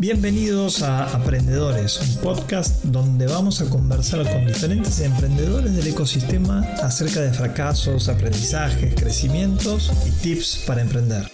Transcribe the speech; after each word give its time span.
Bienvenidos 0.00 0.80
a 0.82 1.14
Aprendedores, 1.14 2.00
un 2.00 2.22
podcast 2.22 2.84
donde 2.84 3.26
vamos 3.26 3.60
a 3.60 3.68
conversar 3.68 4.22
con 4.22 4.46
diferentes 4.46 4.98
emprendedores 5.00 5.76
del 5.76 5.88
ecosistema 5.88 6.60
acerca 6.82 7.20
de 7.20 7.34
fracasos, 7.34 8.08
aprendizajes, 8.08 8.94
crecimientos 8.94 9.92
y 10.06 10.10
tips 10.22 10.64
para 10.66 10.80
emprender. 10.80 11.30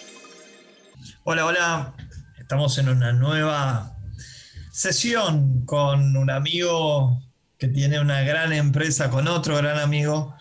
Hola, 1.23 1.47
hola, 1.47 1.95
estamos 2.41 2.77
en 2.79 2.89
una 2.89 3.13
nueva 3.13 3.97
sesión 4.73 5.65
con 5.65 6.17
un 6.17 6.29
amigo 6.29 7.23
que 7.59 7.69
tiene 7.69 8.01
una 8.01 8.23
gran 8.23 8.53
empresa 8.53 9.11
con 9.11 9.29
otro 9.29 9.57
gran 9.59 9.79
amigo, 9.79 10.35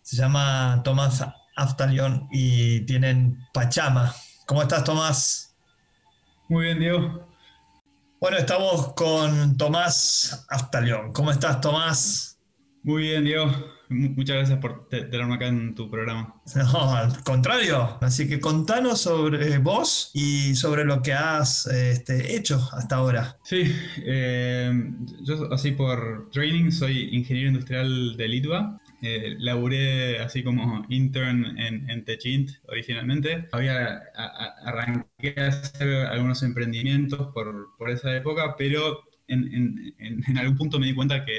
se 0.00 0.16
llama 0.16 0.80
Tomás 0.82 1.26
Aftalion 1.56 2.26
y 2.32 2.80
tienen 2.86 3.38
Pachama. 3.52 4.14
¿Cómo 4.46 4.62
estás, 4.62 4.82
Tomás? 4.82 5.54
Muy 6.48 6.64
bien, 6.64 6.78
Diego. 6.78 7.29
Bueno, 8.20 8.36
estamos 8.36 8.92
con 8.92 9.56
Tomás 9.56 10.44
Aftalión. 10.50 11.10
¿Cómo 11.10 11.30
estás, 11.30 11.58
Tomás? 11.62 12.38
Muy 12.82 13.04
bien, 13.04 13.24
Diego. 13.24 13.50
Muchas 13.88 14.36
gracias 14.36 14.58
por 14.58 14.88
tenerme 14.88 15.36
acá 15.36 15.46
en 15.46 15.74
tu 15.74 15.90
programa. 15.90 16.34
No, 16.54 16.94
al 16.94 17.24
contrario. 17.24 17.96
Así 18.02 18.28
que 18.28 18.38
contanos 18.38 19.00
sobre 19.00 19.56
vos 19.56 20.10
y 20.12 20.54
sobre 20.54 20.84
lo 20.84 21.00
que 21.00 21.14
has 21.14 21.66
este, 21.66 22.36
hecho 22.36 22.60
hasta 22.72 22.96
ahora. 22.96 23.38
Sí, 23.42 23.74
eh, 24.04 24.70
yo 25.22 25.50
así 25.50 25.72
por 25.72 26.28
training 26.30 26.70
soy 26.72 27.08
ingeniero 27.16 27.48
industrial 27.48 28.18
de 28.18 28.28
Litva 28.28 28.80
eh, 29.02 29.36
laburé 29.38 30.18
así 30.18 30.42
como 30.42 30.84
intern 30.88 31.58
en, 31.58 31.88
en 31.88 32.04
Techint 32.04 32.50
originalmente. 32.68 33.48
Había 33.52 34.02
arranqué 34.64 35.34
a 35.38 35.48
hacer 35.48 36.06
algunos 36.06 36.42
emprendimientos 36.42 37.28
por, 37.32 37.76
por 37.78 37.90
esa 37.90 38.14
época, 38.14 38.56
pero 38.58 39.04
en, 39.28 39.94
en, 39.98 40.24
en, 40.26 40.38
algún 40.38 40.56
punto 40.56 40.78
me 40.78 40.86
di 40.86 40.94
cuenta 40.94 41.24
que, 41.24 41.32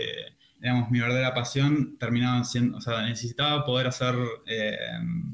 digamos, 0.59 0.89
mi 0.89 0.99
verdadera 0.99 1.33
pasión 1.33 1.97
terminaba 1.99 2.43
siendo, 2.43 2.77
o 2.77 2.81
sea, 2.81 3.03
necesitaba 3.03 3.65
poder 3.65 3.87
hacer, 3.87 4.15
eh, 4.47 4.77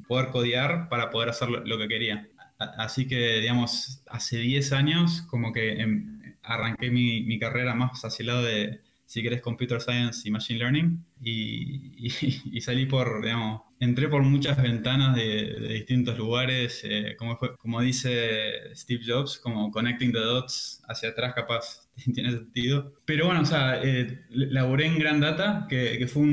poder 0.08 0.30
codear 0.30 0.90
para 0.90 1.10
poder 1.10 1.30
hacer 1.30 1.50
lo, 1.50 1.78
que 1.78 1.88
quería. 1.88 2.28
Así 2.58 3.08
que, 3.08 3.40
digamos, 3.40 4.02
hace 4.10 4.40
10 4.40 4.74
años 4.74 5.22
como 5.30 5.54
que 5.54 5.80
em, 5.82 6.36
arranqué 6.44 6.90
mi, 6.90 7.24
mi 7.24 7.40
carrera 7.40 7.76
más 7.76 8.04
hacia 8.04 8.24
el 8.24 8.28
lado 8.28 8.44
de, 8.44 8.82
si 9.06 9.22
querés, 9.24 9.42
Computer 9.42 9.80
Science 9.80 10.28
y 10.28 10.32
Machine 10.32 10.60
Learning. 10.60 11.06
Y, 11.22 11.92
y, 12.52 12.62
salí 12.62 12.86
por, 12.86 13.24
digamos, 13.24 13.62
entré 13.80 14.08
por 14.08 14.24
muchas 14.24 14.62
ventanas 14.62 15.16
de, 15.16 15.60
distintos 15.74 16.18
lugares, 16.18 16.82
eh, 16.84 17.16
como, 17.18 17.38
como 17.38 17.82
dice 17.82 18.76
Steve 18.76 19.04
Jobs, 19.06 19.40
como 19.40 19.72
connecting 19.72 20.12
the 20.12 20.20
dots 20.20 20.82
hacia 20.88 21.10
atrás, 21.10 21.34
capaz 21.36 21.88
tiene 22.14 22.32
sentido. 22.32 22.94
Pero 23.06 23.26
bueno, 23.26 23.42
o 23.42 23.46
sea, 23.46 23.82
eh, 23.84 24.26
laboré 24.30 24.86
en 24.86 25.00
Grand 25.00 25.22
Data, 25.22 25.66
que, 25.70 25.98
que 25.98 26.08
fue 26.08 26.24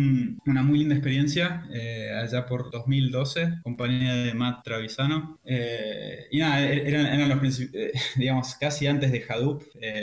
una 0.46 0.62
muy 0.62 0.80
linda 0.80 0.94
experiencia, 0.94 1.66
eh, 1.72 2.10
allá 2.10 2.46
por 2.46 2.70
2012, 2.70 3.60
compañía 3.62 4.14
de 4.14 4.34
Matt 4.34 4.64
Travisano. 4.64 5.38
Eh, 5.44 6.26
y 6.30 6.38
nada, 6.38 6.62
e-, 6.66 6.88
eran, 6.88 7.06
eran 7.06 7.28
los 7.28 7.40
digamos, 8.16 8.54
casi 8.56 8.86
antes 8.86 9.12
de 9.12 9.24
Hadoop. 9.28 9.62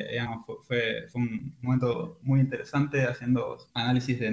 digamos, 0.10 0.46
fue, 0.68 1.08
fue 1.10 1.22
un 1.22 1.56
momento 1.62 2.20
muy 2.24 2.40
interesante 2.40 3.04
haciendo 3.04 3.58
análisis 3.74 4.20
de 4.20 4.32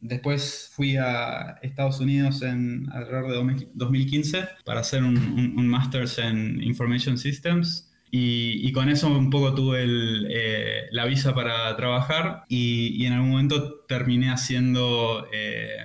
Después 0.00 0.70
fui 0.74 0.96
a 0.96 1.58
Estados 1.62 2.00
Unidos 2.00 2.42
en 2.42 2.88
alrededor 2.92 3.30
de 3.30 3.68
2015 3.74 4.48
para 4.64 4.80
hacer 4.80 5.02
un, 5.04 5.16
un, 5.56 5.68
Masters 5.68 6.18
en 6.18 6.62
Information 6.62 7.18
Systems. 7.18 7.88
Y, 8.10 8.68
y, 8.68 8.72
con 8.72 8.90
eso 8.90 9.08
un 9.08 9.30
poco 9.30 9.54
tuve 9.54 9.84
el, 9.84 10.26
eh, 10.30 10.82
la 10.90 11.06
visa 11.06 11.34
para 11.34 11.74
trabajar 11.76 12.42
y, 12.46 13.02
y, 13.02 13.06
en 13.06 13.14
algún 13.14 13.30
momento 13.30 13.84
terminé 13.88 14.30
haciendo, 14.30 15.26
eh, 15.32 15.78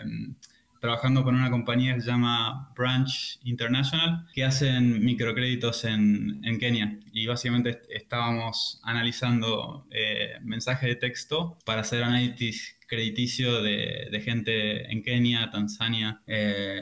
trabajando 0.80 1.24
con 1.24 1.36
una 1.36 1.50
compañía 1.50 1.94
que 1.96 2.02
se 2.02 2.08
llama 2.08 2.72
Branch 2.76 3.40
International, 3.44 4.28
que 4.34 4.44
hacen 4.44 5.04
microcréditos 5.04 5.86
en, 5.86 6.42
en 6.44 6.60
Kenia. 6.60 7.00
Y 7.12 7.28
básicamente 7.28 7.82
estábamos 7.90 8.80
analizando 8.84 9.88
eh, 9.92 10.38
mensajes 10.42 10.90
de 10.90 10.96
texto 10.96 11.58
para 11.66 11.82
hacer 11.82 12.04
análisis 12.04 12.78
crediticio 12.88 13.62
de, 13.62 14.08
de, 14.12 14.22
gente 14.22 14.92
en 14.92 15.04
Kenia, 15.04 15.52
Tanzania. 15.52 16.22
Eh, 16.26 16.82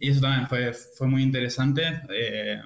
y 0.00 0.10
eso 0.10 0.20
también 0.20 0.48
fue, 0.48 0.72
fue 0.72 1.06
muy 1.06 1.22
interesante. 1.22 2.02
Eh, 2.10 2.60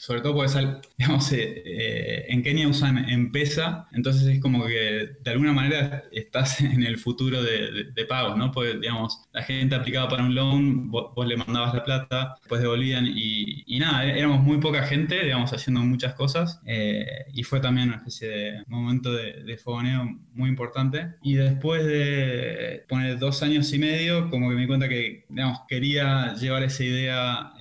sobre 0.00 0.20
todo 0.20 0.34
porque 0.34 0.52
digamos, 0.98 1.32
eh, 1.32 1.62
eh, 1.64 2.26
en 2.28 2.42
Kenia 2.42 2.68
usan 2.68 3.08
M-Pesa, 3.08 3.88
entonces 3.92 4.26
es 4.26 4.40
como 4.40 4.64
que 4.66 5.16
de 5.22 5.30
alguna 5.30 5.52
manera 5.52 6.04
estás 6.12 6.60
en 6.60 6.82
el 6.82 6.98
futuro 6.98 7.42
de, 7.42 7.90
de, 7.94 8.04
pagos, 8.04 8.36
¿no? 8.36 8.52
Porque, 8.52 8.78
digamos, 8.78 9.22
la 9.32 9.42
gente 9.42 9.74
aplicaba 9.74 10.08
para 10.08 10.24
un 10.24 10.34
loan, 10.34 10.90
vos, 10.90 11.26
le 11.26 11.36
mandabas 11.36 11.74
la 11.74 11.82
plata, 11.82 12.34
después 12.40 12.60
devolvían 12.60 13.06
y, 13.06 13.64
y, 13.66 13.78
nada, 13.80 14.04
éramos 14.04 14.42
muy 14.42 14.58
poca 14.58 14.82
gente, 14.82 15.24
digamos, 15.24 15.52
haciendo 15.52 15.80
muchas 15.80 16.14
cosas 16.14 16.60
eh, 16.66 17.24
y 17.32 17.42
fue 17.42 17.58
también 17.58 17.88
una 17.88 17.96
especie 17.96 18.28
de 18.28 18.64
momento 18.68 19.12
de, 19.12 19.42
de 19.42 19.56
fogoneo 19.56 20.20
muy 20.34 20.48
importante. 20.48 21.14
Y 21.22 21.34
después 21.34 21.84
de 21.84 22.84
poner 22.88 23.18
dos 23.18 23.42
años 23.42 23.72
y 23.72 23.78
medio, 23.78 24.30
como 24.30 24.48
que 24.48 24.54
me 24.54 24.60
di 24.60 24.66
cuenta 24.68 24.88
que, 24.88 25.24
digamos, 25.28 25.60
quería 25.68 26.34
llevar 26.34 26.62
esa 26.62 26.84
idea 26.84 27.32
a 27.38 27.52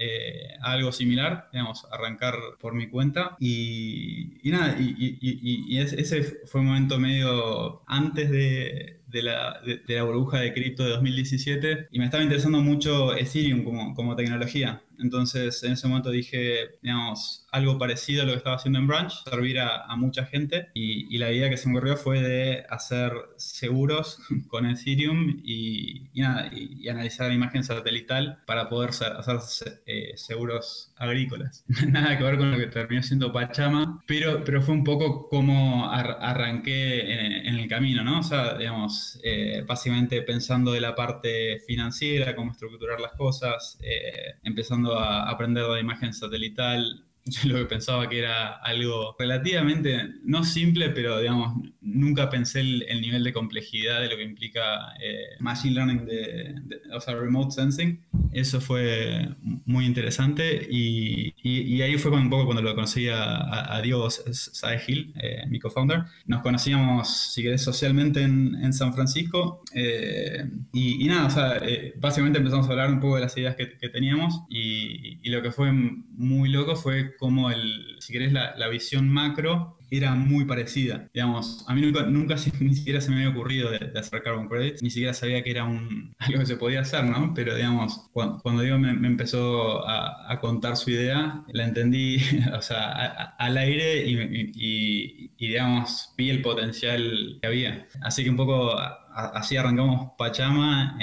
algo 0.61 0.91
similar, 0.91 1.49
digamos, 1.51 1.87
arrancar 1.91 2.24
por 2.59 2.73
mi 2.73 2.87
cuenta. 2.87 3.35
Y, 3.39 4.39
nada, 4.43 4.77
y, 4.79 5.77
ese 5.77 6.23
fue 6.45 6.61
un 6.61 6.67
momento 6.67 6.99
medio 6.99 7.81
antes 7.87 8.29
de, 8.31 9.01
de 9.07 9.23
la, 9.23 9.61
de, 9.65 9.95
la 9.95 10.03
burbuja 10.03 10.39
de 10.39 10.53
cripto 10.53 10.83
de 10.83 10.91
2017 10.91 11.87
y 11.91 11.99
me 11.99 12.05
estaba 12.05 12.23
interesando 12.23 12.59
mucho 12.61 13.15
Ethereum 13.15 13.63
como, 13.63 13.93
como 13.93 14.15
tecnología. 14.15 14.81
Entonces 14.99 15.63
en 15.63 15.73
ese 15.73 15.87
momento 15.87 16.09
dije, 16.09 16.77
digamos, 16.81 17.45
algo 17.51 17.77
parecido 17.77 18.23
a 18.23 18.25
lo 18.25 18.31
que 18.31 18.37
estaba 18.37 18.55
haciendo 18.55 18.79
en 18.79 18.87
Branch, 18.87 19.11
servir 19.29 19.59
a, 19.59 19.85
a 19.85 19.95
mucha 19.95 20.25
gente 20.25 20.69
y, 20.73 21.13
y, 21.13 21.17
la 21.17 21.31
idea 21.31 21.49
que 21.49 21.57
se 21.57 21.69
me 21.69 21.77
ocurrió 21.77 21.95
fue 21.95 22.21
de 22.21 22.65
hacer 22.69 23.13
seguros 23.37 24.19
con 24.47 24.65
Ethereum 24.65 25.41
y, 25.43 26.09
y, 26.13 26.21
nada, 26.21 26.49
y 26.53 26.87
analizar 26.89 27.31
imagen 27.31 27.63
satelital 27.63 28.39
para 28.45 28.69
poder 28.69 28.89
hacer 28.89 29.39
eh, 29.85 30.13
seguros 30.15 30.93
agrícolas. 30.97 31.63
nada 31.87 32.17
que 32.17 32.23
ver 32.23 32.37
con 32.37 32.51
lo 32.51 32.57
que 32.57 32.67
terminó 32.67 33.03
siendo 33.03 33.31
Pachama, 33.31 34.03
pero, 34.07 34.43
pero 34.43 34.61
fue 34.61 34.73
un 34.73 34.83
poco 34.83 35.29
como 35.29 35.89
ar 35.89 36.17
arranqué 36.21 37.01
en, 37.01 37.47
en, 37.47 37.55
el 37.55 37.67
camino, 37.67 38.03
¿no? 38.03 38.19
O 38.19 38.23
sea, 38.23 38.57
digamos, 38.57 39.19
eh, 39.23 39.63
básicamente 39.67 40.21
pensando 40.21 40.71
de 40.71 40.81
la 40.81 40.95
parte 40.95 41.59
financiera, 41.67 42.35
cómo 42.35 42.51
estructurar 42.51 42.99
las 42.99 43.13
cosas, 43.13 43.77
eh, 43.81 44.35
empezando 44.43 44.84
a 44.93 45.29
aprender 45.29 45.65
de 45.65 45.79
imagen 45.79 46.13
satelital, 46.13 47.03
yo 47.25 47.49
lo 47.49 47.57
que 47.57 47.65
pensaba 47.65 48.07
que 48.07 48.19
era 48.19 48.53
algo 48.57 49.15
relativamente, 49.17 50.09
no 50.23 50.43
simple, 50.43 50.89
pero 50.89 51.19
digamos, 51.19 51.55
nunca 51.81 52.29
pensé 52.29 52.61
el, 52.61 52.83
el 52.87 53.01
nivel 53.01 53.23
de 53.23 53.33
complejidad 53.33 54.01
de 54.01 54.09
lo 54.09 54.17
que 54.17 54.23
implica 54.23 54.93
eh, 55.01 55.35
Machine 55.39 55.73
Learning, 55.73 56.05
de, 56.05 56.55
o 56.93 57.01
sea, 57.01 57.15
Remote 57.15 57.51
Sensing. 57.51 58.04
Eso 58.35 58.59
fue 58.59 59.29
muy 59.65 59.85
interesante 59.85 60.67
y, 60.69 61.81
ahí 61.81 61.97
fue 61.97 62.11
un 62.11 62.29
poco 62.29 62.43
cuando 62.43 62.61
lo 62.61 62.75
conocí 62.75 63.07
a, 63.07 63.73
a 63.73 63.81
Diego 63.81 64.09
Saegil, 64.09 65.13
eh, 65.21 65.45
mi 65.47 65.57
co-founder. 65.57 66.03
Nos 66.25 66.41
conocíamos, 66.41 67.31
si 67.33 67.43
querés, 67.43 67.61
socialmente 67.61 68.21
en, 68.23 68.73
San 68.73 68.93
Francisco 68.93 69.63
eh, 69.73 70.49
y, 70.73 71.07
nada, 71.07 71.27
o 71.27 71.29
sea, 71.29 71.57
eh, 71.61 71.93
básicamente 71.97 72.39
empezamos 72.39 72.67
a 72.67 72.71
hablar 72.71 72.91
un 72.91 72.99
poco 72.99 73.15
de 73.15 73.21
las 73.21 73.37
ideas 73.37 73.55
que, 73.55 73.67
teníamos 73.87 74.41
y, 74.49 75.29
lo 75.29 75.41
que 75.41 75.51
fue 75.51 75.71
muy 75.71 76.49
loco 76.49 76.75
fue 76.75 77.15
como 77.15 77.51
el, 77.51 77.95
si 77.99 78.11
querés, 78.11 78.33
la 78.33 78.67
visión 78.67 79.07
macro 79.07 79.77
era 79.91 80.15
muy 80.15 80.45
parecida. 80.45 81.09
Digamos, 81.13 81.65
a 81.67 81.73
mí 81.73 81.81
nunca, 81.81 82.03
nunca 82.03 82.35
ni 82.59 82.75
siquiera 82.75 83.01
se 83.01 83.11
me 83.11 83.17
había 83.17 83.29
ocurrido 83.29 83.71
de, 83.71 83.79
de, 83.79 83.99
hacer 83.99 84.21
carbon 84.23 84.47
credits, 84.47 84.81
ni 84.81 84.89
siquiera 84.89 85.13
sabía 85.13 85.43
que 85.43 85.51
era 85.51 85.63
un, 85.63 86.15
algo 86.19 86.39
que 86.39 86.45
se 86.45 86.57
podía 86.57 86.81
hacer, 86.81 87.05
¿no? 87.05 87.33
Pero 87.33 87.55
digamos, 87.55 88.09
cuando, 88.11 88.39
cuando 88.41 88.61
Diego 88.61 88.77
me, 88.77 88.93
me 88.93 89.07
empezó 89.07 89.87
a, 89.87 90.31
a, 90.31 90.39
contar 90.39 90.77
su 90.77 90.91
idea, 90.91 91.43
la 91.47 91.65
entendí, 91.65 92.17
o 92.57 92.61
sea, 92.61 92.91
a, 92.91 93.35
al 93.37 93.57
aire 93.57 94.05
y, 94.05 94.15
y, 94.55 95.31
y, 95.37 95.47
digamos, 95.47 96.13
vi 96.17 96.29
el 96.29 96.41
potencial 96.41 97.37
que 97.41 97.47
había. 97.47 97.87
Así 98.01 98.23
que 98.23 98.29
un 98.29 98.37
poco 98.37 98.75
así 99.15 99.57
arrancamos 99.57 100.11
Pachama. 100.17 100.97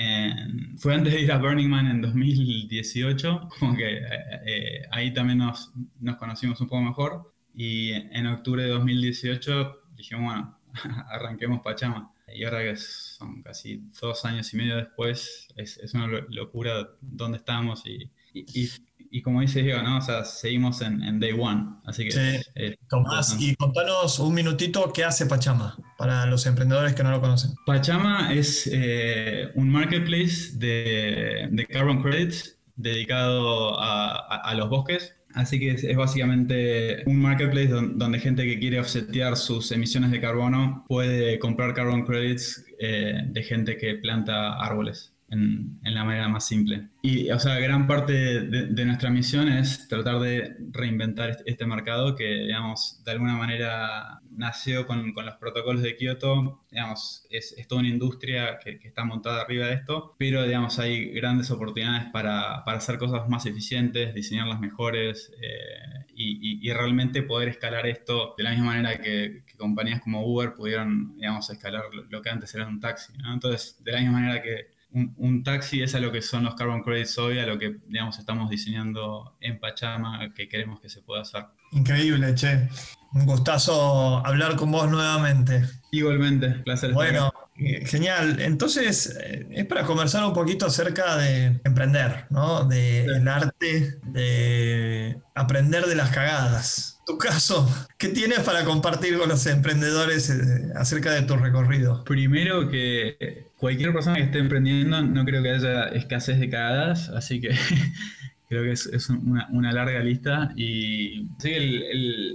Fue 0.77 0.95
antes 0.95 1.13
de 1.15 1.21
ir 1.23 1.33
a 1.33 1.39
Burning 1.39 1.69
Man 1.69 1.87
en 1.87 2.03
2018, 2.03 3.49
como 3.59 3.77
que 3.77 3.97
eh, 3.97 4.03
eh, 4.47 4.83
ahí 4.91 5.13
también 5.13 5.39
nos, 5.39 5.73
nos 6.01 6.17
conocimos 6.17 6.61
un 6.61 6.69
poco 6.69 6.83
mejor. 6.83 7.32
Y 7.55 7.93
en 7.93 8.27
octubre 8.27 8.63
de 8.63 8.71
2018 8.71 9.83
dijimos, 9.97 10.25
bueno, 10.25 10.59
arranquemos 11.11 11.61
Pachama. 11.63 12.13
Y 12.35 12.45
ahora 12.45 12.63
que 12.63 12.77
son 12.77 13.43
casi 13.43 13.83
dos 14.01 14.25
años 14.25 14.53
y 14.55 14.57
medio 14.57 14.77
después, 14.77 15.49
es, 15.57 15.77
es 15.79 15.93
una 15.95 16.07
locura 16.29 16.89
dónde 17.01 17.37
estamos 17.39 17.85
y, 17.87 18.11
y, 18.33 18.71
y, 19.11 19.21
como 19.21 19.43
dice 19.43 19.63
Diego, 19.63 19.83
¿no? 19.83 19.99
O 19.99 20.01
sea, 20.01 20.25
seguimos 20.25 20.81
en, 20.81 21.21
day 21.21 21.33
one. 21.39 21.67
Así 21.85 22.09
que. 22.09 22.41
Eh, 22.55 22.79
Tomás, 22.89 23.37
y 23.39 23.55
contanos 23.57 24.19
un 24.19 24.33
minutito 24.33 24.91
qué 24.95 25.05
hace 25.05 25.27
Pachama 25.27 25.77
para 25.99 26.25
los 26.25 26.47
emprendedores 26.47 26.95
que 26.95 27.03
no 27.03 27.11
lo 27.11 27.21
conocen. 27.21 27.53
Pachama 27.67 28.33
es 28.33 28.67
eh, 28.73 29.51
un 29.55 29.69
marketplace 29.69 30.53
de, 30.55 31.49
de, 31.51 31.67
carbon 31.67 32.03
credits 32.03 32.59
dedicado 32.77 33.79
a, 33.79 34.55
los 34.55 34.69
bosques. 34.69 35.15
Así 35.35 35.59
que 35.59 35.71
es, 35.71 35.97
básicamente 35.97 37.03
un 37.07 37.21
marketplace 37.21 37.69
donde, 37.69 38.19
gente 38.19 38.45
que 38.45 38.59
quiere 38.59 38.81
offsetear 38.81 39.37
sus 39.37 39.73
emisiones 39.73 40.11
de 40.11 40.21
carbono 40.21 40.85
puede 40.89 41.39
comprar 41.39 41.75
carbon 41.75 42.05
credits 42.05 42.65
eh, 42.79 43.23
de 43.27 43.43
gente 43.43 43.77
que 43.77 43.95
planta 43.95 44.55
árboles 44.55 45.13
en, 45.33 45.95
la 45.95 46.05
manera 46.05 46.29
más 46.29 46.47
simple. 46.47 46.89
Y, 47.03 47.31
o 47.31 47.39
sea, 47.39 47.59
gran 47.59 47.87
parte 47.87 48.13
de, 48.13 48.85
nuestra 48.85 49.11
misión 49.11 49.49
es 49.49 49.89
tratar 49.89 50.21
de 50.21 50.57
reinventar 50.71 51.39
este, 51.47 51.67
mercado 51.67 52.15
que, 52.15 52.25
digamos, 52.25 53.03
de 53.05 53.13
alguna 53.13 53.35
manera 53.37 54.21
nació 54.31 54.87
con, 54.87 55.13
con 55.13 55.27
los 55.27 55.35
protocolos 55.37 55.83
de 55.83 55.97
Kioto, 55.97 56.65
digamos, 56.71 57.27
es, 57.31 57.55
es 57.57 57.67
toda 57.67 57.81
una 57.81 57.91
industria 57.91 58.59
que, 58.63 58.79
que, 58.79 58.89
está 58.89 59.05
montada 59.05 59.43
arriba 59.43 59.67
de 59.67 59.75
esto, 59.75 60.15
pero, 60.19 60.45
digamos, 60.45 60.79
hay 60.79 61.11
grandes 61.13 61.51
oportunidades 61.51 62.11
para, 62.13 62.65
para 62.65 62.79
hacer 62.79 62.99
cosas 62.99 63.29
más 63.29 63.47
eficientes, 63.47 64.15
diseñarlas 64.15 64.61
mejores 64.61 65.33
eh, 65.41 66.07
y, 66.15 66.69
y, 66.69 66.73
realmente 66.73 67.23
poder 67.23 67.49
escalar 67.49 67.87
esto 67.87 68.35
de 68.37 68.45
la 68.45 68.51
misma 68.51 68.67
manera 68.67 68.99
que, 68.99 69.43
compañías 69.59 70.01
como 70.01 70.27
Uber 70.27 70.55
pudieron, 70.55 71.17
digamos, 71.17 71.49
escalar 71.49 71.85
lo, 71.93 72.23
que 72.23 72.31
antes 72.31 72.55
era 72.55 72.67
un 72.67 72.81
taxi, 72.81 73.13
Entonces, 73.33 73.83
de 73.83 73.93
la 73.93 74.01
misma 74.01 74.21
manera 74.21 74.43
que 74.43 74.82
un, 74.93 75.43
taxi 75.43 75.83
es 75.83 75.95
a 75.95 76.01
lo 76.01 76.13
que 76.13 76.23
son 76.23 76.45
los 76.45 76.55
carbon 76.55 76.83
credits 76.83 77.19
hoy, 77.19 77.39
a 77.39 77.47
lo 77.47 77.59
que 77.59 77.77
digamos 77.87 78.19
estamos 78.19 78.51
diseñando 78.51 79.37
en 79.41 79.59
Pachama, 79.59 80.33
que 80.35 80.49
queremos 80.49 80.81
que 80.81 80.89
se 80.89 81.01
pueda 81.03 81.23
hacer. 81.23 81.47
Increíble, 81.73 82.35
che. 82.35 82.69
Un 83.15 83.27
gustazo 83.27 84.25
hablar 84.27 84.57
con 84.57 84.71
vos 84.71 84.91
nuevamente. 84.91 85.65
Igualmente, 85.91 86.49
placer. 86.65 86.93
Bueno, 86.93 87.33
eh, 87.57 87.85
genial. 87.85 88.41
Entonces, 88.41 89.15
eh, 89.21 89.47
es 89.51 89.67
para 89.67 89.85
conversar 89.85 90.25
un 90.25 90.33
poquito 90.33 90.67
acerca 90.67 91.17
de 91.17 91.61
emprender, 91.65 92.27
¿no? 92.31 92.65
De 92.65 93.05
el 93.05 93.29
arte, 93.29 93.99
de 94.05 95.21
aprender 95.35 95.85
de 95.87 95.95
las 95.95 96.11
cagadas. 96.11 97.01
Tu 97.05 97.19
caso, 97.19 97.69
¿qué 97.99 98.09
tienes 98.09 98.41
para 98.41 98.65
compartir 98.65 99.19
con 99.19 99.29
los 99.29 99.45
emprendedores 99.47 100.31
eh, 100.31 100.73
acerca 100.75 101.11
de 101.11 101.23
tu 101.23 101.37
recorrido? 101.37 102.05
Primero 102.05 102.71
que 102.71 103.52
cualquier 103.63 103.93
persona 103.93 104.17
que 104.17 104.25
esté 104.25 104.41
emprendiendo 104.41 105.01
no 105.03 105.25
creo 105.25 105.41
que 105.41 105.51
haya 105.51 105.85
escasez 105.85 106.41
de 106.41 106.51
cagadas, 106.51 107.11
así 107.11 107.41
que 107.41 107.51
creo 108.49 108.65
que 108.65 108.73
es, 108.73 109.09
una, 109.09 109.73
larga 109.73 110.01
lista 110.01 110.51
y 110.57 111.29
sí, 111.39 111.81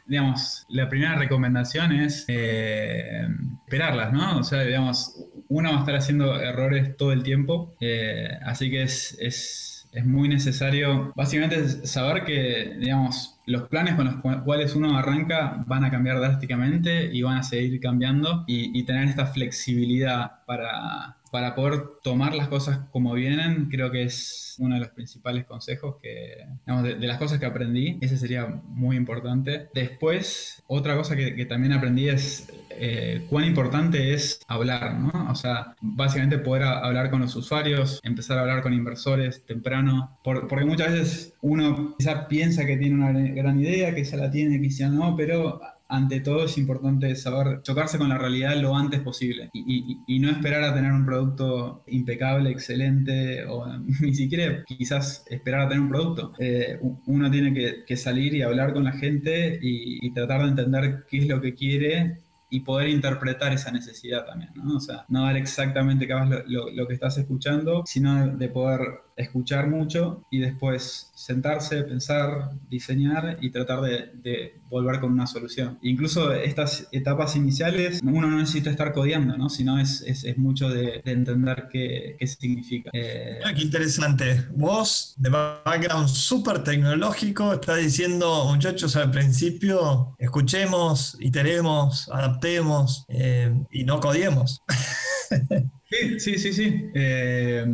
digamos, 0.07 0.65
la 0.69 0.87
primera 0.87 1.15
recomendación 1.15 1.91
es 1.91 2.23
eh, 2.29 3.27
esperarlas, 3.65 4.13
¿no? 4.13 4.37
O 4.37 4.43
sea, 4.45 4.61
digamos, 4.61 5.21
uno 5.49 5.71
va 5.71 5.75
a 5.75 5.79
estar 5.79 5.97
haciendo 5.97 6.39
errores 6.39 6.95
todo 6.95 7.11
el 7.11 7.23
tiempo, 7.23 7.75
eh, 7.81 8.29
así 8.45 8.71
que 8.71 8.83
es, 8.83 9.17
es, 9.19 9.89
es, 9.91 10.05
muy 10.05 10.29
necesario, 10.29 11.11
básicamente, 11.13 11.85
saber 11.87 12.23
que, 12.23 12.77
digamos, 12.79 13.37
los 13.45 13.63
planes 13.63 13.95
con 13.95 14.05
los 14.05 14.43
cuales 14.45 14.75
uno 14.75 14.97
arranca 14.97 15.61
van 15.67 15.83
a 15.83 15.91
cambiar 15.91 16.21
drásticamente 16.21 17.13
y 17.13 17.21
van 17.21 17.39
a 17.39 17.43
seguir 17.43 17.81
cambiando 17.81 18.45
y 18.47 18.81
tener 18.85 19.09
esta 19.09 19.25
flexibilidad 19.25 20.45
para 20.45 21.16
para 21.31 21.55
poder 21.55 21.83
tomar 22.03 22.33
las 22.33 22.47
cosas 22.47 22.79
como 22.91 23.13
vienen, 23.13 23.69
creo 23.69 23.91
que 23.91 24.03
es 24.03 24.55
uno 24.59 24.75
de 24.75 24.81
los 24.81 24.89
principales 24.89 25.45
consejos 25.45 25.95
que, 26.01 26.45
digamos, 26.65 26.83
de, 26.83 27.07
las 27.07 27.17
cosas 27.17 27.39
que 27.39 27.45
aprendí, 27.45 27.97
ese 28.01 28.17
sería 28.17 28.45
muy 28.45 28.95
importante. 28.95 29.69
Después, 29.73 30.63
otra 30.67 30.95
cosa 30.95 31.15
que, 31.15 31.45
también 31.45 31.73
aprendí 31.73 32.09
es 32.09 32.51
eh, 32.71 33.25
cuán 33.29 33.45
importante 33.45 34.13
es 34.13 34.39
hablar, 34.47 34.95
¿no? 34.95 35.31
O 35.31 35.35
sea, 35.35 35.75
básicamente 35.81 36.39
poder 36.39 36.63
hablar 36.63 37.09
con 37.09 37.21
los 37.21 37.35
usuarios, 37.35 37.99
empezar 38.03 38.37
a 38.37 38.41
hablar 38.41 38.61
con 38.61 38.73
inversores 38.73 39.45
temprano, 39.45 40.19
porque 40.23 40.65
muchas 40.65 40.91
veces 40.91 41.33
uno 41.41 41.95
quizá 41.97 42.27
piensa 42.27 42.65
que 42.65 42.77
tiene 42.77 42.95
una 42.95 43.11
gran 43.11 43.59
idea, 43.59 43.93
que 43.93 44.03
ya 44.03 44.17
la 44.17 44.31
tiene, 44.31 44.59
quizá 44.59 44.89
no, 44.89 45.15
pero 45.15 45.61
ante 45.89 46.19
todo 46.19 46.45
es 46.45 46.57
importante 46.57 47.15
saber 47.15 47.61
chocarse 47.61 47.97
con 47.97 48.09
la 48.09 48.17
realidad 48.17 48.55
lo 48.57 48.75
antes 48.75 48.99
posible 49.01 49.49
y, 49.53 50.19
no 50.19 50.31
esperar 50.31 50.63
a 50.63 50.73
tener 50.73 50.91
un 50.91 51.05
producto 51.05 51.83
impecable, 51.87 52.49
excelente 52.49 53.45
o 53.45 53.65
ni 54.01 54.13
siquiera 54.15 54.63
quizás 54.65 55.23
esperar 55.29 55.61
a 55.61 55.69
tener 55.69 55.81
un 55.81 55.89
producto. 55.89 56.33
Eh, 56.39 56.79
uno 57.05 57.29
tiene 57.31 57.53
que, 57.85 57.97
salir 57.97 58.35
y 58.35 58.41
hablar 58.41 58.73
con 58.73 58.83
la 58.83 58.91
gente 58.91 59.59
y, 59.61 60.11
tratar 60.11 60.41
de 60.41 60.49
entender 60.49 61.05
qué 61.09 61.17
es 61.19 61.27
lo 61.27 61.39
que 61.41 61.53
quiere 61.53 62.19
y 62.49 62.61
poder 62.61 62.89
interpretar 62.89 63.53
esa 63.53 63.71
necesidad 63.71 64.25
también, 64.25 64.51
¿no? 64.55 64.77
O 64.77 64.79
sea, 64.79 65.05
no 65.09 65.23
dar 65.23 65.35
exactamente 65.37 66.07
lo, 66.47 66.71
lo 66.71 66.87
que 66.87 66.93
estás 66.93 67.17
escuchando, 67.17 67.83
sino 67.85 68.35
de 68.35 68.49
poder 68.49 69.06
escuchar 69.17 69.67
mucho 69.67 70.23
y 70.29 70.39
después 70.39 71.11
sentarse, 71.15 71.81
pensar, 71.81 72.51
diseñar 72.69 73.39
y 73.41 73.49
tratar 73.49 73.81
de, 73.81 74.53
volver 74.69 74.99
con 74.99 75.13
una 75.13 75.25
solución. 75.25 75.79
Incluso 75.81 76.33
estas 76.33 76.89
etapas 76.91 77.35
iniciales, 77.37 78.01
uno 78.03 78.27
no 78.29 78.37
necesita 78.37 78.69
estar 78.69 78.91
codeando, 78.91 79.37
¿no? 79.37 79.49
sino 79.49 79.79
es, 79.79 80.01
es, 80.01 80.37
mucho 80.37 80.69
de, 80.69 81.01
entender 81.05 81.67
qué, 81.71 82.15
qué 82.19 82.27
significa. 82.27 82.89
Eh, 82.93 83.39
qué 83.55 83.61
interesante. 83.61 84.45
Vos, 84.55 85.15
de 85.17 85.29
background 85.29 86.09
súper 86.09 86.63
tecnológico, 86.63 87.53
estás 87.53 87.77
diciendo, 87.77 88.45
muchachos, 88.45 88.95
al 88.97 89.09
principio, 89.09 90.15
escuchemos, 90.19 91.17
iteremos, 91.21 92.09
adaptemos 92.09 93.05
eh, 93.07 93.53
y 93.71 93.83
no 93.85 93.99
codiemos. 93.99 94.61
Sí, 95.89 96.19
sí, 96.19 96.37
sí, 96.37 96.51
sí. 96.51 96.91
Eh, 96.95 97.65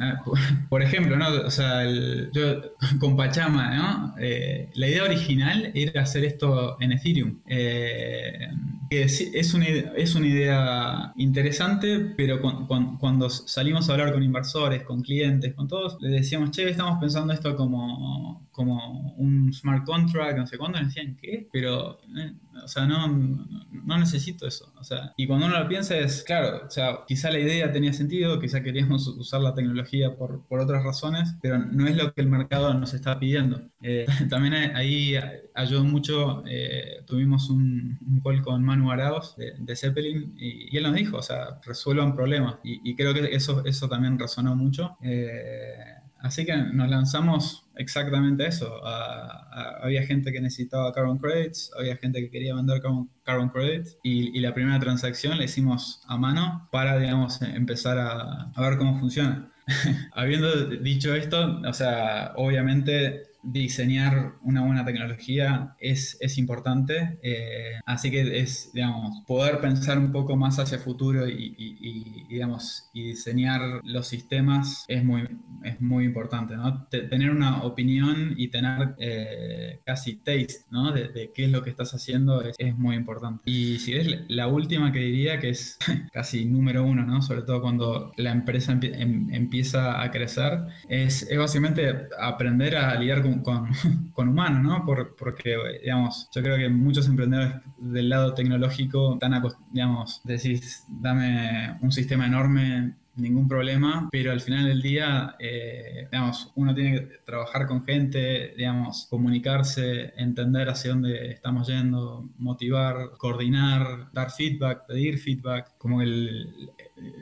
ah, 0.00 0.24
por 0.70 0.82
ejemplo, 0.82 1.16
¿no? 1.16 1.28
O 1.46 1.50
sea, 1.50 1.84
yo 2.32 2.62
con 2.98 3.14
Pachama, 3.14 3.74
¿no? 3.76 4.14
Eh, 4.18 4.70
la 4.74 4.88
idea 4.88 5.04
original 5.04 5.70
era 5.74 6.02
hacer 6.02 6.24
esto 6.24 6.80
en 6.80 6.92
Ethereum. 6.92 7.40
Eh, 7.46 8.48
es, 8.88 9.52
una, 9.52 9.66
es 9.66 10.14
una 10.14 10.26
idea 10.26 11.12
interesante, 11.16 12.14
pero 12.16 12.40
cuando 12.40 13.28
salimos 13.28 13.88
a 13.88 13.92
hablar 13.92 14.14
con 14.14 14.22
inversores, 14.22 14.82
con 14.84 15.02
clientes, 15.02 15.52
con 15.52 15.68
todos, 15.68 15.98
les 16.00 16.12
decíamos, 16.12 16.52
che, 16.52 16.70
estamos 16.70 16.98
pensando 16.98 17.34
esto 17.34 17.54
como, 17.54 18.48
como 18.50 19.14
un 19.18 19.52
smart 19.52 19.84
contract, 19.84 20.38
no 20.38 20.46
sé 20.46 20.56
cuándo, 20.56 20.78
decían, 20.78 21.18
¿qué? 21.20 21.46
Pero, 21.52 22.00
eh, 22.16 22.32
o 22.64 22.68
sea, 22.68 22.86
no, 22.86 23.08
no, 23.08 23.98
necesito 23.98 24.46
eso. 24.46 24.72
O 24.78 24.84
sea, 24.84 25.12
y 25.16 25.26
cuando 25.26 25.46
uno 25.46 25.58
lo 25.58 25.68
piensa 25.68 25.96
es, 25.96 26.22
claro, 26.22 26.66
o 26.66 26.70
sea, 26.70 27.00
quizá 27.06 27.30
la 27.30 27.38
idea 27.38 27.72
tenía 27.72 27.92
sentido, 27.92 28.40
quizá 28.40 28.62
queríamos 28.62 29.06
usar 29.08 29.40
la 29.40 29.54
tecnología 29.54 30.14
por, 30.16 30.46
por 30.46 30.60
otras 30.60 30.84
razones, 30.84 31.36
pero 31.40 31.58
no 31.58 31.86
es 31.86 31.96
lo 31.96 32.12
que 32.12 32.20
el 32.20 32.28
mercado 32.28 32.74
nos 32.74 32.94
está 32.94 33.18
pidiendo. 33.18 33.62
Eh, 33.82 34.06
también 34.30 34.54
ahí 34.76 35.14
ayudó 35.54 35.84
mucho, 35.84 36.42
eh, 36.46 37.02
tuvimos 37.06 37.50
un, 37.50 37.98
un, 38.06 38.20
call 38.20 38.42
con 38.42 38.62
Manu 38.64 38.90
Araos 38.90 39.36
de, 39.36 39.76
Zeppelin 39.76 40.34
y, 40.36 40.76
él 40.76 40.82
nos 40.84 40.94
dijo, 40.94 41.18
o 41.18 41.22
sea, 41.22 41.60
resuelvan 41.64 42.14
problemas. 42.14 42.56
Y, 42.62 42.94
creo 42.94 43.14
que 43.14 43.34
eso, 43.34 43.64
eso 43.64 43.88
también 43.88 44.18
resonó 44.18 44.54
mucho. 44.56 44.96
Eh, 45.02 45.78
así 46.20 46.44
que 46.44 46.56
nos 46.56 46.88
lanzamos 46.88 47.67
exactamente 47.78 48.46
eso. 48.46 48.80
había 48.84 50.04
gente 50.04 50.32
que 50.32 50.40
necesitaba 50.40 50.92
carbon 50.92 51.18
credits, 51.18 51.70
había 51.78 51.96
gente 51.96 52.20
que 52.20 52.30
quería 52.30 52.54
vender 52.54 52.80
carbon, 52.82 53.10
carbon 53.22 53.48
credits 53.48 53.96
y, 54.02 54.38
la 54.40 54.54
primera 54.54 54.78
transacción 54.78 55.38
la 55.38 55.44
hicimos 55.44 56.02
a 56.06 56.16
mano 56.16 56.68
para, 56.70 56.98
digamos, 56.98 57.40
empezar 57.42 57.98
a, 57.98 58.50
a 58.54 58.60
ver 58.60 58.78
cómo 58.78 58.98
funciona. 58.98 59.50
Habiendo 60.12 60.66
dicho 60.66 61.14
esto, 61.14 61.60
o 61.66 61.72
sea, 61.72 62.32
obviamente 62.36 63.27
diseñar 63.42 64.34
una 64.42 64.64
buena 64.64 64.84
tecnología 64.84 65.74
es, 65.78 66.16
es 66.20 66.38
importante. 66.38 67.18
Eh, 67.22 67.80
así 67.86 68.10
que 68.10 68.40
es, 68.40 68.70
digamos, 68.72 69.22
poder 69.26 69.60
pensar 69.60 69.98
un 69.98 70.12
poco 70.12 70.36
más 70.36 70.58
hacia 70.58 70.76
el 70.76 70.82
futuro 70.82 71.28
y, 71.28 72.26
digamos, 72.28 72.90
diseñar 72.92 73.80
los 73.84 74.06
sistemas 74.06 74.84
es 74.88 75.04
muy, 75.04 75.28
es 75.62 75.80
muy 75.80 76.04
importante, 76.04 76.56
¿no? 76.56 76.86
tener 76.86 77.30
una 77.30 77.62
opinión 77.62 78.34
y 78.36 78.48
tener 78.48 78.94
eh, 78.98 79.80
casi 79.84 80.16
taste, 80.16 80.64
¿no? 80.70 80.92
De, 80.92 81.30
qué 81.34 81.44
es 81.44 81.50
lo 81.50 81.62
que 81.62 81.70
estás 81.70 81.94
haciendo 81.94 82.42
es, 82.42 82.54
es, 82.58 82.76
muy 82.76 82.96
importante. 82.96 83.42
Y 83.46 83.78
si 83.78 83.94
es 83.94 84.06
la 84.28 84.46
última 84.46 84.92
que 84.92 85.00
diría, 85.00 85.38
que 85.38 85.50
es 85.50 85.78
casi 86.12 86.44
número 86.44 86.84
uno, 86.84 87.04
¿no? 87.04 87.22
Sobre 87.22 87.42
todo 87.42 87.60
cuando 87.60 88.12
la 88.16 88.30
empresa 88.30 88.78
em, 88.80 89.32
empieza 89.32 90.02
a 90.02 90.10
crecer, 90.10 90.60
es, 90.88 91.22
es 91.22 91.38
básicamente 91.38 92.08
aprender 92.20 92.76
a 92.76 92.94
lidiar 92.98 93.22
con 93.22 93.27
con, 94.14 94.28
humanos, 94.28 94.62
¿no? 94.62 94.84
porque, 95.16 95.56
digamos, 95.82 96.28
yo 96.34 96.42
creo 96.42 96.56
que 96.56 96.68
muchos 96.68 97.06
emprendedores 97.08 97.54
del 97.78 98.08
lado 98.08 98.34
tecnológico 98.34 99.14
están, 99.14 99.42
digamos, 99.72 100.20
decís, 100.24 100.84
dame 100.88 101.78
un 101.80 101.92
sistema 101.92 102.26
enorme 102.26 102.94
ningún 103.18 103.48
problema, 103.48 104.08
pero 104.10 104.32
al 104.32 104.40
final 104.40 104.66
del 104.66 104.80
día, 104.80 105.34
eh, 105.38 106.08
digamos, 106.10 106.52
uno 106.54 106.74
tiene 106.74 106.92
que 106.92 107.18
trabajar 107.24 107.66
con 107.66 107.84
gente, 107.84 108.54
digamos, 108.56 109.06
comunicarse, 109.10 110.12
entender 110.16 110.68
hacia 110.68 110.92
dónde 110.92 111.32
estamos 111.32 111.66
yendo, 111.68 112.28
motivar, 112.38 113.10
coordinar, 113.18 114.10
dar 114.12 114.30
feedback, 114.30 114.86
pedir 114.86 115.18
feedback, 115.18 115.76
como 115.78 116.00
el, 116.00 116.70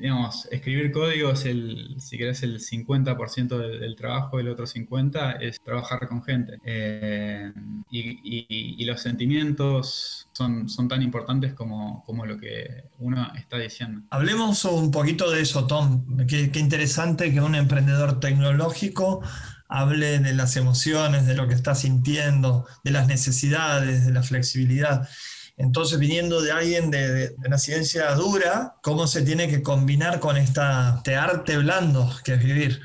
digamos, 0.01 0.49
escribir 0.51 0.93
código 0.93 1.31
es 1.31 1.45
el, 1.45 1.97
si 1.99 2.19
querés, 2.19 2.43
el 2.43 2.61
50% 2.61 3.59
del, 3.59 3.97
trabajo, 3.97 4.39
el 4.39 4.49
otro 4.49 4.67
50% 4.67 5.39
es 5.41 5.61
trabajar 5.61 6.09
con 6.09 6.23
gente. 6.23 6.59
Eh, 6.65 7.53
y, 7.91 8.85
los 8.85 9.01
sentimientos 9.01 10.29
son, 10.33 10.69
son 10.69 10.87
tan 10.87 11.03
importantes 11.03 11.55
como, 11.55 12.05
como 12.05 12.25
lo 12.25 12.39
que 12.39 12.85
uno 12.99 13.33
está 13.37 13.59
diciendo. 13.59 14.03
Hablemos 14.11 14.65
un 14.65 14.93
poquito 14.93 15.29
de 15.31 15.41
eso, 15.41 15.67
Tom. 15.67 16.05
Qué, 16.29 16.53
qué 16.53 16.61
interesante 16.61 17.33
que 17.33 17.41
un 17.41 17.57
emprendedor 17.57 18.21
tecnológico 18.21 19.23
hable 19.69 20.21
de 20.21 20.35
las 20.35 20.57
emociones, 20.57 21.27
de 21.27 21.35
lo 21.35 21.49
que 21.49 21.55
está 21.55 21.75
sintiendo, 21.75 22.67
de 22.85 22.93
las 22.93 23.09
necesidades, 23.09 24.07
de 24.07 24.13
la 24.13 24.23
flexibilidad. 24.23 25.09
Entonces, 25.57 25.99
viniendo 25.99 26.43
de 26.43 26.53
alguien 26.53 26.91
de, 26.91 27.35
una 27.45 27.59
ciencia 27.59 28.13
dura, 28.15 28.77
¿cómo 28.83 29.07
se 29.07 29.23
tiene 29.23 29.49
que 29.49 29.63
combinar 29.63 30.21
con 30.21 30.37
esta, 30.37 30.97
este 30.99 31.17
arte 31.17 31.57
blando 31.57 32.11
que 32.25 32.35
es 32.35 32.45
vivir? 32.45 32.83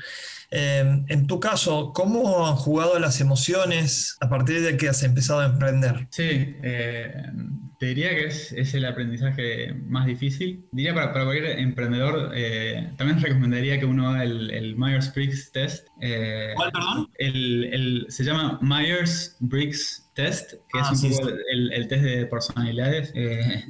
Eh, 0.54 1.04
en 1.08 1.26
tu 1.26 1.40
caso, 1.40 1.92
¿cómo 1.94 2.46
han 2.46 2.56
jugado 2.56 2.98
las 2.98 3.22
emociones 3.22 4.18
a 4.20 4.28
partir 4.28 4.60
de 4.60 4.76
que 4.76 4.90
has 4.90 5.02
empezado 5.02 5.40
a 5.40 5.46
emprender? 5.46 6.06
Sí, 6.10 6.56
eh, 6.62 7.14
te 7.78 7.86
diría 7.86 8.10
que 8.10 8.26
es, 8.26 8.74
el 8.74 8.84
aprendizaje 8.84 9.72
más 9.72 10.06
difícil. 10.06 10.66
Diría 10.72 10.92
para, 10.92 11.10
cualquier 11.12 11.58
emprendedor, 11.58 12.32
eh, 12.34 12.92
también 12.98 13.18
recomendaría 13.22 13.80
que 13.80 13.86
uno 13.86 14.10
haga 14.10 14.24
el, 14.24 14.76
Myers-Briggs 14.76 15.52
test. 15.52 15.88
¿Cuál, 16.54 16.70
perdón? 16.70 17.10
se 18.08 18.22
llama 18.22 18.58
Myers-Briggs 18.60 20.10
test, 20.14 20.52
que 20.52 20.78
es 20.78 20.86
ah, 20.86 20.92
un 20.92 21.10
poco 21.10 21.28
el, 21.50 21.88
test 21.88 22.02
de 22.02 22.26
personalidades. 22.26 23.12
Eh, 23.14 23.64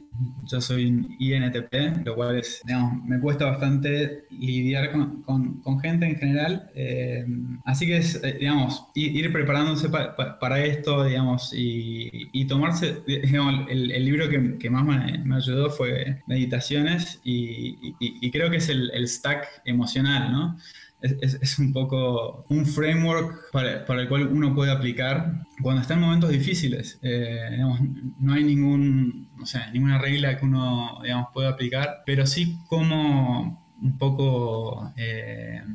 yo 0.44 0.60
soy 0.60 0.86
un 0.86 1.16
INTP, 1.18 2.04
lo 2.04 2.14
cual 2.14 2.38
es, 2.38 2.60
digamos, 2.64 3.04
me 3.04 3.20
cuesta 3.20 3.46
bastante 3.46 4.24
lidiar 4.30 4.92
con, 4.92 5.80
gente 5.80 6.06
en 6.06 6.16
general. 6.16 6.70
Eh, 6.74 7.24
así 7.64 7.86
que 7.86 7.96
es, 7.98 8.22
eh, 8.22 8.36
digamos, 8.40 8.86
ir, 8.94 9.32
preparándose 9.32 9.88
para 9.88 10.64
esto, 10.64 11.04
digamos, 11.04 11.52
y, 11.54 12.44
tomarse, 12.46 13.02
digamos, 13.06 13.66
el, 13.68 14.04
libro 14.04 14.28
que, 14.28 14.70
más 14.70 14.84
me, 14.84 15.34
ayudó 15.34 15.70
fue 15.70 16.22
Meditaciones 16.26 17.20
y, 17.24 18.30
creo 18.30 18.50
que 18.50 18.56
es 18.56 18.68
el, 18.68 18.90
el 18.92 19.06
stack 19.08 19.62
emocional, 19.64 20.32
¿no? 20.32 20.56
Es, 21.02 21.58
un 21.58 21.72
poco 21.72 22.44
un 22.48 22.64
framework 22.64 23.50
para, 23.52 23.84
el 24.00 24.08
cual 24.08 24.28
uno 24.28 24.54
puede 24.54 24.70
aplicar 24.70 25.42
cuando 25.60 25.82
está 25.82 25.94
en 25.94 26.00
momentos 26.00 26.30
difíciles. 26.30 26.98
Eh, 27.02 27.58
no 28.18 28.32
hay 28.32 28.44
ningún, 28.44 29.30
o 29.40 29.46
sea, 29.46 29.70
ninguna 29.72 29.98
regla 29.98 30.36
que 30.38 30.44
uno 30.44 31.00
digamos, 31.02 31.28
pueda 31.34 31.50
aplicar, 31.50 32.02
pero 32.06 32.26
sí 32.26 32.58
como 32.68 33.62
un 33.82 33.98
poco 33.98 34.92
eh, 34.96 35.21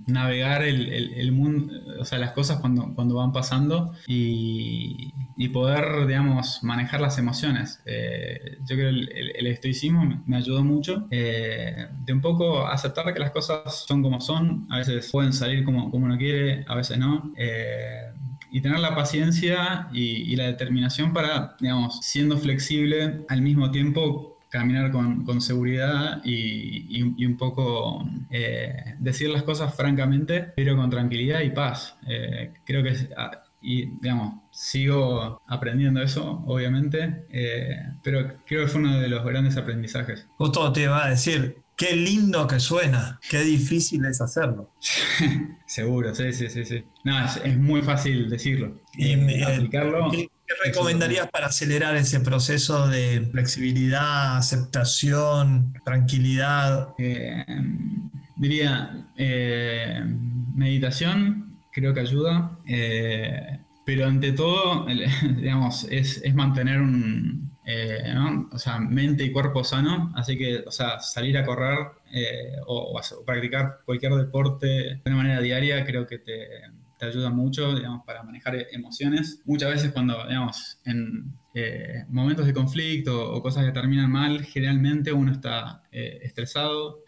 navegar 0.08 0.64
el, 0.64 1.32
mundo, 1.34 1.74
o 2.00 2.06
sea, 2.06 2.18
las 2.18 2.32
cosas 2.32 2.60
cuando, 2.60 2.94
cuando 2.96 3.16
van 3.16 3.34
pasando 3.34 3.94
y, 4.08 5.14
poder, 5.54 6.08
digamos, 6.08 6.64
manejar 6.64 7.02
las 7.02 7.18
emociones. 7.18 7.82
Eh, 7.86 8.58
yo 8.62 8.76
creo 8.76 8.92
que 8.92 9.40
el, 9.40 9.48
estoicismo 9.48 10.24
me 10.26 10.38
ayudó 10.38 10.64
mucho 10.64 11.08
eh, 11.12 11.88
de 12.06 12.14
un 12.14 12.22
poco 12.22 12.68
aceptar 12.68 13.14
que 13.14 13.20
las 13.20 13.32
cosas 13.32 13.86
son 13.88 14.02
como 14.02 14.22
son, 14.22 14.68
a 14.70 14.78
veces 14.78 15.10
pueden 15.12 15.34
salir 15.34 15.64
como, 15.64 15.92
como 15.92 16.06
uno 16.06 16.18
quiere, 16.18 16.66
a 16.68 16.76
veces 16.76 16.98
no. 16.98 17.34
y 18.52 18.62
tener 18.62 18.80
la 18.80 18.96
paciencia 18.96 19.90
y, 19.92 20.32
y 20.32 20.36
la 20.36 20.46
determinación 20.46 21.14
para, 21.14 21.56
digamos, 21.60 22.00
siendo 22.02 22.38
flexible 22.38 23.26
al 23.28 23.42
mismo 23.42 23.72
tiempo 23.72 24.37
caminar 24.50 24.92
con, 24.92 25.42
seguridad 25.42 26.22
y, 26.24 27.04
un 27.04 27.38
poco 27.38 28.08
eh, 28.30 28.96
decir 29.00 29.30
las 29.30 29.44
cosas 29.44 29.76
francamente, 29.76 30.54
pero 30.56 30.76
con 30.76 30.90
tranquilidad 30.90 31.42
y 31.42 31.50
paz. 31.52 31.98
Eh, 32.08 32.54
creo 32.66 32.84
que, 32.84 32.96
ah, 33.18 33.44
y 33.62 33.86
digamos, 34.00 34.42
sigo 34.52 35.42
aprendiendo 35.48 36.02
eso, 36.02 36.44
obviamente, 36.46 37.26
eh, 37.30 37.78
pero 38.04 38.38
creo 38.46 38.66
que 38.66 38.68
fue 38.68 38.82
uno 38.82 39.00
de 39.00 39.08
los 39.08 39.26
grandes 39.26 39.58
aprendizajes. 39.58 40.28
Justo 40.38 40.72
te 40.72 40.84
iba 40.84 41.06
a 41.06 41.10
decir, 41.10 41.58
qué 41.76 41.96
lindo 41.96 42.48
que 42.48 42.60
suena, 42.60 43.20
qué 43.30 43.42
difícil 43.42 44.06
es 44.06 44.22
hacerlo. 44.22 44.72
Seguro, 45.66 46.14
sí, 46.16 46.32
sí, 46.34 46.50
sí, 46.50 46.66
sí. 46.66 46.84
No, 47.04 47.26
es, 47.26 47.58
muy 47.58 47.82
fácil 47.82 48.30
decirlo. 48.30 48.80
Y, 48.94 49.42
aplicarlo. 49.42 50.10
¿Qué 50.12 50.30
recomendarías 50.64 51.30
para 51.30 51.48
acelerar 51.48 51.96
ese 51.96 52.20
proceso 52.20 52.88
de 52.88 53.28
flexibilidad, 53.32 54.38
aceptación, 54.38 55.74
tranquilidad? 55.84 56.90
Eh, 56.98 57.46
diría, 58.36 59.08
eh, 59.18 60.04
meditación 60.56 61.60
creo 61.72 61.94
que 61.94 62.00
ayuda, 62.00 62.58
eh, 62.66 63.60
pero 63.86 64.08
ante 64.08 64.32
todo, 64.32 64.86
digamos, 65.38 65.86
es, 65.90 66.22
mantener 66.34 66.82
un, 66.82 67.52
o 68.52 68.58
sea, 68.58 68.80
mente 68.80 69.24
y 69.24 69.32
cuerpo 69.32 69.64
sano, 69.64 70.14
así 70.16 70.38
que, 70.38 70.64
o 70.66 70.72
sea, 70.72 71.00
salir 71.00 71.38
a 71.38 71.46
correr 71.46 71.78
o, 72.66 73.00
practicar 73.26 73.80
cualquier 73.86 74.14
deporte 74.14 74.66
de 74.66 75.02
una 75.06 75.18
manera 75.18 75.42
diaria 75.42 75.86
creo 75.86 76.08
que 76.08 76.20
te, 76.20 76.48
te 76.98 77.06
ayuda 77.06 77.30
mucho, 77.30 77.76
digamos, 77.76 78.04
para 78.06 78.24
manejar 78.24 78.56
emociones. 78.72 79.42
Muchas 79.46 79.72
veces 79.72 79.92
cuando, 79.92 80.26
digamos, 80.28 80.80
en 80.86 81.34
eh, 81.54 82.06
momentos 82.10 82.46
de 82.46 82.54
conflicto 82.54 83.32
o 83.32 83.42
cosas 83.42 83.66
que 83.66 83.72
terminan 83.72 84.12
mal, 84.12 84.44
generalmente 84.44 85.14
uno 85.14 85.32
está 85.32 85.84
eh, 85.92 86.20
estresado, 86.24 87.04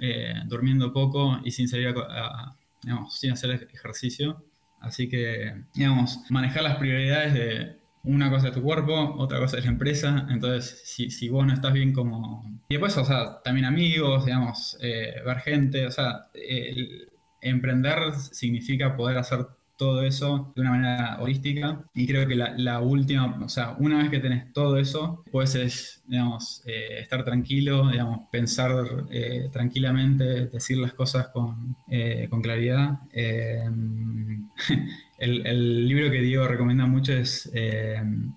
eh, 0.00 0.34
durmiendo 0.46 0.92
poco 0.92 1.40
y 1.44 1.50
sin 1.50 1.68
salir 1.68 1.88
a, 1.88 2.56
digamos, 2.82 3.18
sin 3.18 3.32
hacer 3.32 3.68
ejercicio. 3.72 4.44
Así 4.80 5.08
que, 5.08 5.64
digamos, 5.74 6.20
manejar 6.30 6.62
las 6.62 6.76
prioridades 6.76 7.34
de 7.34 7.78
una 8.04 8.30
cosa 8.30 8.48
es 8.48 8.54
tu 8.54 8.62
cuerpo, 8.62 9.16
otra 9.18 9.38
cosa 9.38 9.58
es 9.58 9.64
la 9.64 9.70
empresa. 9.70 10.26
Entonces, 10.30 10.82
si, 10.84 11.10
si 11.10 11.28
vos 11.28 11.46
no 11.46 11.52
estás 11.52 11.72
bien 11.72 11.92
como... 11.92 12.44
Y 12.68 12.74
después, 12.74 12.96
o 12.96 13.04
sea, 13.04 13.40
también 13.42 13.66
amigos, 13.66 14.24
digamos, 14.24 14.78
ver 14.80 15.38
gente, 15.40 15.86
o 15.86 15.90
sea, 15.90 16.28
el, 16.34 17.07
emprender 17.40 18.12
significa 18.14 18.96
poder 18.96 19.18
hacer 19.18 19.46
todo 19.78 20.02
eso 20.02 20.52
de 20.56 20.60
una 20.60 20.72
manera 20.72 21.18
holística 21.20 21.84
y 21.94 22.06
creo 22.06 22.26
que 22.26 22.34
la, 22.34 22.80
última, 22.80 23.38
o 23.42 23.48
sea, 23.48 23.76
una 23.78 23.98
vez 23.98 24.10
que 24.10 24.18
tenés 24.18 24.52
todo 24.52 24.76
eso, 24.76 25.22
puedes, 25.30 26.02
digamos, 26.06 26.62
eh, 26.66 26.98
estar 27.00 27.24
tranquilo, 27.24 27.88
digamos, 27.88 28.28
pensar 28.32 28.72
eh, 29.10 29.48
tranquilamente, 29.52 30.46
decir 30.48 30.78
las 30.78 30.94
cosas 30.94 31.28
con, 31.28 31.76
eh, 31.88 32.26
con 32.28 32.42
claridad. 32.42 32.98
El, 35.18 35.46
el, 35.46 35.88
libro 35.88 36.10
que 36.10 36.20
Diego 36.20 36.46
recomienda 36.46 36.86
mucho 36.86 37.12
es 37.12 37.50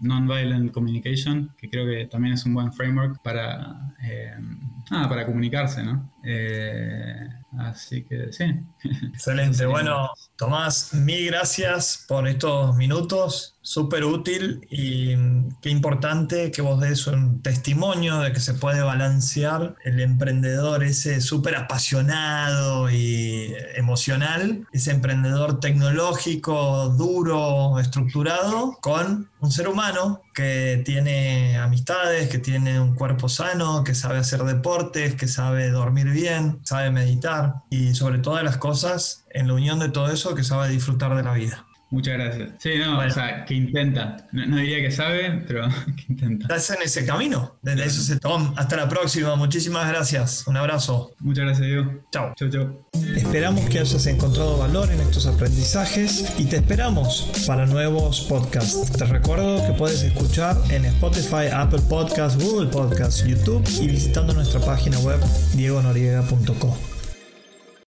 Nonviolent 0.01 0.71
Communication, 0.71 1.53
que 1.57 1.69
creo 1.69 1.85
que 1.85 2.07
también 2.07 2.33
es 2.33 2.45
un 2.45 2.53
buen 2.53 2.73
framework 2.73 3.21
para, 3.23 3.93
para 4.89 5.25
comunicarse, 5.25 5.83
¿no? 5.83 6.11
Así 7.59 8.03
que 8.03 8.31
sí. 8.31 8.45
Excelente. 9.13 9.65
Bueno, 9.65 10.09
Tomás, 10.37 10.93
mil 10.93 11.27
gracias 11.27 12.05
por 12.07 12.27
estos 12.27 12.75
minutos 12.77 13.59
súper 13.61 14.03
útil 14.05 14.67
y 14.69 15.15
qué 15.61 15.69
importante 15.69 16.51
que 16.51 16.61
vos 16.61 16.79
des 16.79 17.05
un 17.07 17.41
testimonio 17.41 18.19
de 18.19 18.33
que 18.33 18.39
se 18.39 18.53
puede 18.55 18.81
balancear 18.81 19.75
el 19.83 19.99
emprendedor 19.99 20.83
ese 20.83 21.21
súper 21.21 21.55
apasionado 21.55 22.89
y 22.89 23.53
emocional, 23.75 24.67
ese 24.73 24.91
emprendedor 24.91 25.59
tecnológico, 25.59 26.89
duro, 26.89 27.79
estructurado, 27.79 28.77
con 28.81 29.29
un 29.39 29.51
ser 29.51 29.67
humano 29.67 30.21
que 30.33 30.81
tiene 30.85 31.57
amistades, 31.57 32.29
que 32.29 32.39
tiene 32.39 32.79
un 32.79 32.95
cuerpo 32.95 33.29
sano, 33.29 33.83
que 33.83 33.95
sabe 33.95 34.19
hacer 34.19 34.43
deportes, 34.43 35.15
que 35.15 35.27
sabe 35.27 35.69
dormir 35.69 36.09
bien, 36.09 36.59
sabe 36.63 36.91
meditar 36.91 37.55
y 37.69 37.93
sobre 37.95 38.19
todas 38.19 38.43
las 38.43 38.57
cosas, 38.57 39.25
en 39.29 39.47
la 39.47 39.53
unión 39.53 39.79
de 39.79 39.89
todo 39.89 40.11
eso, 40.11 40.35
que 40.35 40.43
sabe 40.43 40.69
disfrutar 40.69 41.15
de 41.15 41.23
la 41.23 41.33
vida. 41.33 41.65
Muchas 41.91 42.13
gracias. 42.13 42.49
Sí, 42.57 42.69
no, 42.79 42.99
o 42.99 43.09
sea, 43.09 43.43
que 43.43 43.53
intenta. 43.53 44.25
No, 44.31 44.55
diría 44.55 44.79
que 44.79 44.91
sabe, 44.91 45.43
pero 45.45 45.67
que 45.97 46.13
intenta. 46.13 46.43
Estás 46.43 46.77
en 46.77 46.83
ese 46.83 47.05
camino. 47.05 47.57
Desde 47.61 47.85
eso 47.85 48.01
se 48.01 48.17
toma. 48.17 48.53
Hasta 48.55 48.77
la 48.77 48.87
próxima. 48.87 49.35
Muchísimas 49.35 49.89
gracias. 49.89 50.47
Un 50.47 50.55
abrazo. 50.55 51.13
Muchas 51.19 51.45
gracias, 51.45 51.67
Diego. 51.67 52.05
Chao. 52.11 52.33
Chao, 52.35 52.49
chao. 52.49 52.89
Esperamos 53.15 53.69
que 53.69 53.79
hayas 53.79 54.05
encontrado 54.05 54.57
valor 54.57 54.89
en 54.89 55.01
estos 55.01 55.25
aprendizajes 55.27 56.33
y 56.39 56.45
te 56.45 56.57
esperamos 56.57 57.29
para 57.45 57.65
nuevos 57.65 58.21
podcasts. 58.21 58.89
Te 58.93 59.05
recuerdo 59.05 59.67
que 59.67 59.73
puedes 59.73 60.01
escuchar 60.01 60.55
en 60.69 60.85
Spotify, 60.85 61.47
Apple 61.51 61.81
Podcasts, 61.89 62.41
Google 62.41 62.69
Podcasts, 62.69 63.25
YouTube 63.25 63.67
y 63.81 63.87
visitando 63.87 64.33
nuestra 64.33 64.61
página 64.61 64.97
web 64.99 65.19
diegonoriega.com. 65.55 66.90